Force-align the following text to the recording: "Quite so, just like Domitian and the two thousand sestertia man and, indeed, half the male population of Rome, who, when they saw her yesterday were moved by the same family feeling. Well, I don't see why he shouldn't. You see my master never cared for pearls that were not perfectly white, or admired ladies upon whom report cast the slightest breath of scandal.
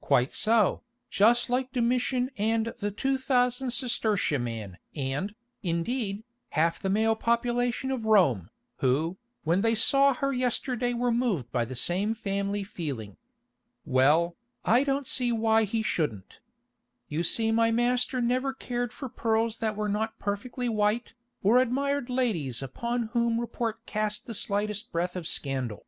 "Quite 0.00 0.32
so, 0.32 0.82
just 1.10 1.50
like 1.50 1.72
Domitian 1.72 2.30
and 2.38 2.74
the 2.78 2.92
two 2.92 3.18
thousand 3.18 3.70
sestertia 3.70 4.40
man 4.40 4.78
and, 4.94 5.34
indeed, 5.64 6.22
half 6.50 6.78
the 6.78 6.88
male 6.88 7.16
population 7.16 7.90
of 7.90 8.04
Rome, 8.04 8.50
who, 8.76 9.16
when 9.42 9.62
they 9.62 9.74
saw 9.74 10.14
her 10.14 10.32
yesterday 10.32 10.94
were 10.94 11.10
moved 11.10 11.50
by 11.50 11.64
the 11.64 11.74
same 11.74 12.14
family 12.14 12.62
feeling. 12.62 13.16
Well, 13.84 14.36
I 14.64 14.84
don't 14.84 15.08
see 15.08 15.32
why 15.32 15.64
he 15.64 15.82
shouldn't. 15.82 16.38
You 17.08 17.24
see 17.24 17.50
my 17.50 17.72
master 17.72 18.20
never 18.20 18.52
cared 18.54 18.92
for 18.92 19.08
pearls 19.08 19.56
that 19.56 19.74
were 19.74 19.88
not 19.88 20.20
perfectly 20.20 20.68
white, 20.68 21.14
or 21.42 21.58
admired 21.58 22.08
ladies 22.08 22.62
upon 22.62 23.08
whom 23.08 23.40
report 23.40 23.84
cast 23.86 24.26
the 24.26 24.34
slightest 24.34 24.92
breath 24.92 25.16
of 25.16 25.26
scandal. 25.26 25.84